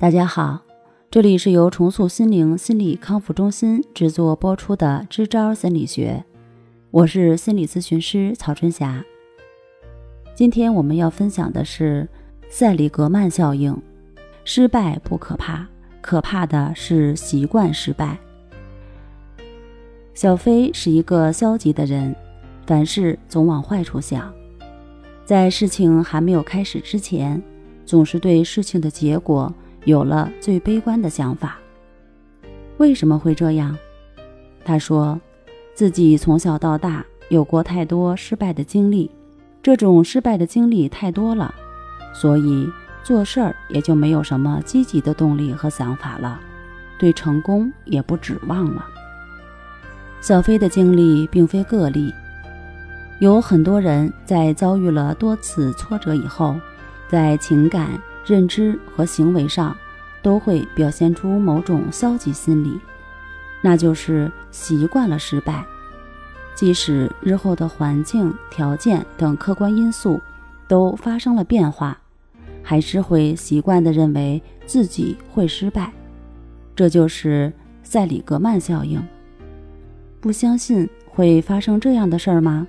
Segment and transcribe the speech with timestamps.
[0.00, 0.60] 大家好，
[1.10, 6.24] 这里是由重塑心灵心理康复中心制作播出的《支招心理学》，
[6.92, 9.04] 我是心理咨询师曹春霞。
[10.36, 12.08] 今天我们要分享的是
[12.48, 13.76] 塞里格曼效应。
[14.44, 15.66] 失败不可怕，
[16.00, 18.16] 可怕的是习惯失败。
[20.14, 22.14] 小飞是一个消极的人，
[22.64, 24.32] 凡事总往坏处想，
[25.24, 27.42] 在事情还没有开始之前，
[27.84, 29.52] 总是对事情的结果。
[29.88, 31.56] 有了最悲观的想法，
[32.76, 33.74] 为什么会这样？
[34.62, 35.18] 他说，
[35.72, 39.10] 自己从小到大有过太多失败的经历，
[39.62, 41.54] 这种失败的经历太多了，
[42.12, 42.68] 所以
[43.02, 46.38] 做事儿也就没有什么积极的动力和想法了，
[46.98, 48.84] 对成功也不指望了。
[50.20, 52.12] 小飞的经历并非个例，
[53.20, 56.54] 有很多人在遭遇了多次挫折以后，
[57.08, 57.98] 在情感。
[58.28, 59.74] 认知和行为上
[60.20, 62.78] 都会表现出某种消极心理，
[63.62, 65.64] 那就是习惯了失败。
[66.54, 70.20] 即使日后的环境条件等客观因素
[70.66, 71.98] 都发生了变化，
[72.62, 75.90] 还是会习惯地认为自己会失败。
[76.76, 77.50] 这就是
[77.82, 79.02] 塞里格曼效应。
[80.20, 82.66] 不相信会发生这样的事儿吗？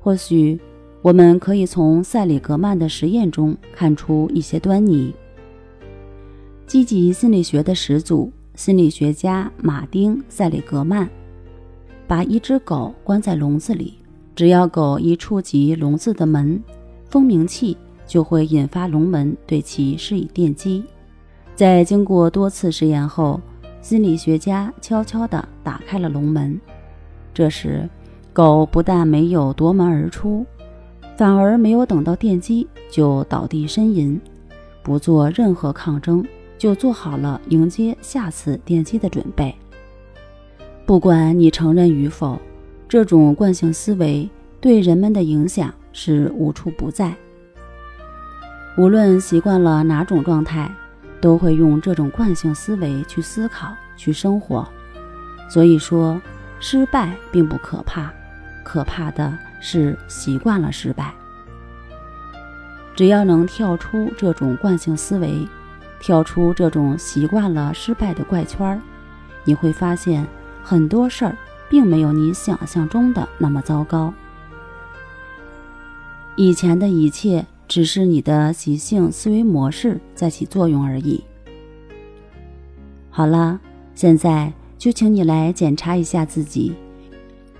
[0.00, 0.60] 或许。
[1.06, 5.14] 我们可以从塞里格曼的实验中看出一些端倪。
[6.66, 11.08] 积极心理学的始祖心理学家马丁·塞里格曼，
[12.08, 13.94] 把一只狗关在笼子里，
[14.34, 16.60] 只要狗一触及笼子的门，
[17.08, 20.82] 蜂鸣器就会引发笼门对其施以电击。
[21.54, 23.40] 在经过多次实验后，
[23.80, 26.60] 心理学家悄悄地打开了笼门，
[27.32, 27.88] 这时
[28.32, 30.44] 狗不但没有夺门而出。
[31.16, 34.20] 反而没有等到电击就倒地呻吟，
[34.82, 36.24] 不做任何抗争，
[36.58, 39.54] 就做好了迎接下次电击的准备。
[40.84, 42.38] 不管你承认与否，
[42.88, 44.28] 这种惯性思维
[44.60, 47.14] 对人们的影响是无处不在。
[48.76, 50.70] 无论习惯了哪种状态，
[51.18, 54.68] 都会用这种惯性思维去思考、去生活。
[55.48, 56.20] 所以说，
[56.60, 58.12] 失败并不可怕，
[58.62, 59.32] 可怕的。
[59.68, 61.12] 是习惯了失败。
[62.94, 65.44] 只要能跳出这种惯性思维，
[65.98, 68.80] 跳出这种习惯了失败的怪圈儿，
[69.42, 70.24] 你会发现
[70.62, 71.36] 很多事儿
[71.68, 74.14] 并没有你想象中的那么糟糕。
[76.36, 81.24] 以前的一切只是你的习性思维模式在起作用而已。
[83.10, 83.58] 好了，
[83.96, 86.72] 现在就请你来检查一下自己。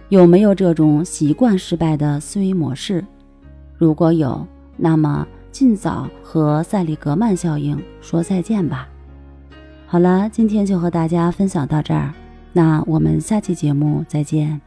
[0.08, 3.04] 有没有这种习惯失败的思维模式？
[3.76, 4.46] 如果有，
[4.76, 8.88] 那么尽早和塞利格曼效应说再见吧。
[9.86, 12.12] 好了，今天就和大家分享到这儿，
[12.52, 14.60] 那我们下期节目再见。